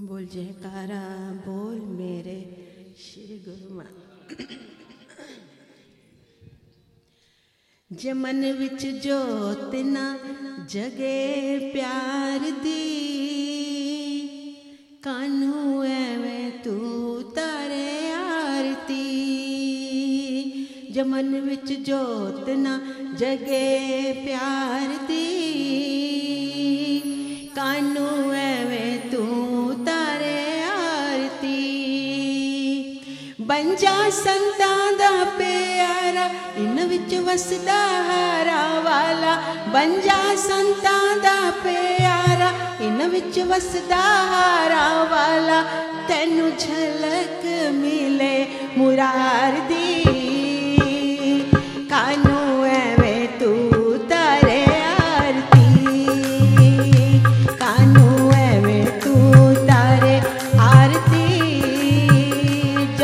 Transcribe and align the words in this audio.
बोल 0.00 0.26
जयकारा, 0.26 1.00
बोल 1.46 1.80
मेरे 1.80 2.34
श्री 2.98 3.38
गुरु 3.38 3.74
माँ 3.74 3.90
जमन 7.92 8.44
विच 8.52 8.86
जोत 8.86 9.74
ना 9.74 10.04
जगे 10.70 11.58
प्यार 11.72 12.38
दी। 12.38 12.86
कानू 15.04 15.82
एवें 15.82 16.62
तू 16.62 16.76
तारे 17.22 18.12
आरती। 18.12 19.04
जमन 20.92 21.34
विच 21.40 21.72
जोत 21.80 22.48
ना 22.48 22.78
जगे 23.18 24.12
प्यार 24.24 24.96
दी। 25.06 25.26
कानू 27.56 28.08
ਪੰਜਾ 33.70 34.10
ਸੰਤਾਂ 34.10 34.92
ਦਾ 34.98 35.24
ਪਿਆਰਾ 35.38 36.24
ਇਨ 36.58 36.86
ਵਿੱਚ 36.88 37.14
ਵਸਦਾ 37.16 37.76
ਹਾਰਾ 38.08 38.80
ਵਾਲਾ 38.80 39.34
ਪੰਜਾ 39.72 40.16
ਸੰਤਾਂ 40.36 41.16
ਦਾ 41.16 41.50
ਪਿਆਰਾ 41.64 42.50
ਇਨ 42.80 43.08
ਵਿੱਚ 43.08 43.38
ਵਸਦਾ 43.40 44.00
ਹਾਰਾ 44.32 44.82
ਵਾਲਾ 45.04 45.62
ਤੈਨੂੰ 46.08 46.50
ਝਲਕ 46.58 47.46
ਮਿਲੇ 47.72 48.46
ਮੁਰਾਰ 48.78 49.60
ਦੀ 49.68 50.04
ਕਾਨੂੰ 51.90 52.40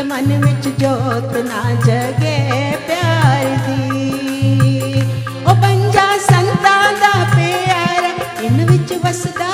मन 0.09 0.39
में 0.41 0.56
जोत 0.79 1.31
ना 1.45 1.61
जगे 1.85 2.37
प्यार 2.87 3.45
दी। 3.67 5.01
ओ 5.41 5.53
बंजा 5.63 6.05
संतां 6.25 6.83
दा 7.03 7.13
प्यार 7.33 8.45
इन 8.45 8.63
विच 8.71 8.93
वसदा 9.05 9.49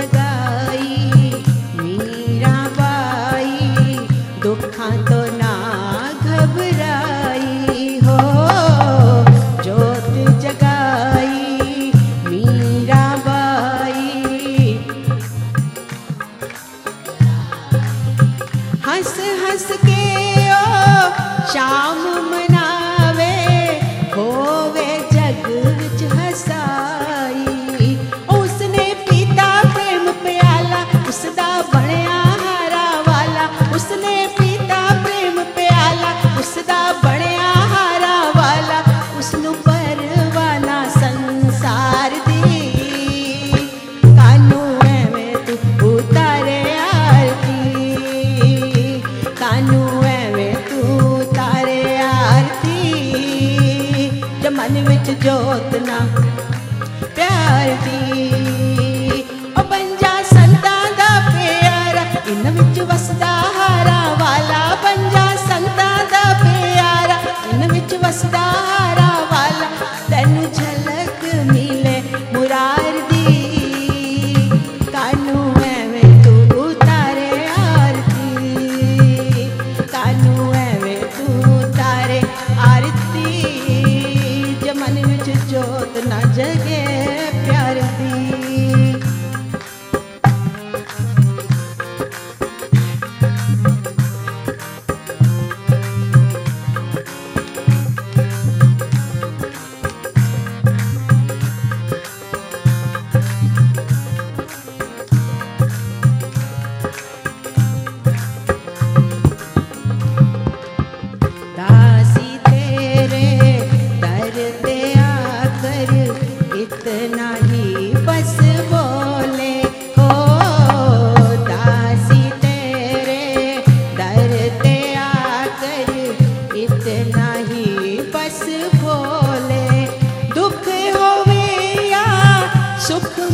chegar. 0.00 0.29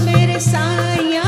मेरे 0.04 0.38
साया 0.40 1.25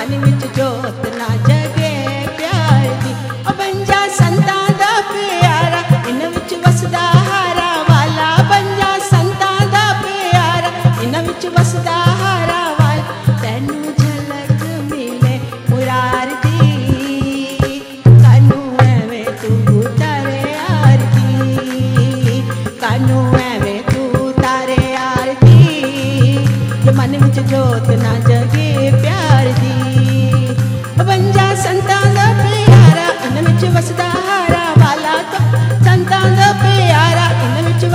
I'm 0.00 0.12
in 0.12 0.20
with 0.20 0.40
your 0.44 0.52
daughter, 0.52 1.10
Naja. 1.10 1.57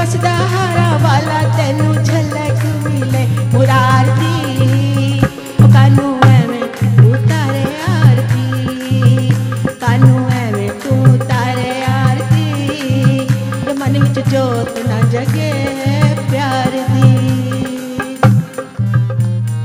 ਵਸਦਾ 0.03 0.29
ਹਾਰਾ 0.47 0.97
ਵਾਲਾ 0.97 1.41
ਤੈਨੂੰ 1.57 1.93
ਝਲਕ 1.95 2.63
ਮਿਲੇ 2.85 3.25
ਮੁਰਾਰਤੀ 3.53 5.21
ਕਾਨੂੰ 5.73 6.09
ਐਵੇਂ 6.25 6.67
ਤੂੰ 6.79 7.13
ਤਾਰੇ 7.27 7.63
ਆਰਤੀ 7.89 9.29
ਕਾਨੂੰ 9.81 10.29
ਐਵੇਂ 10.31 10.69
ਤੂੰ 10.81 11.17
ਤਾਰੇ 11.19 11.71
ਆਰਤੀ 11.83 13.27
ਤੇ 13.65 13.73
ਮਨ 13.73 13.97
ਵਿੱਚ 13.99 14.19
ਜੋਤ 14.29 14.79
ਨਾ 14.87 14.99
ਜਗੇ 15.09 15.51
ਪਿਆਰ 16.31 16.71
ਦੀ 16.89 18.17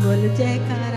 ਬੋਲ 0.02 0.28
ਜੈਕਾਰ 0.28 0.87